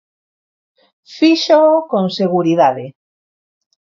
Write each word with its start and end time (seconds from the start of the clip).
Fíxoo 1.15 1.77
con 1.91 2.05
seguridade. 2.19 2.85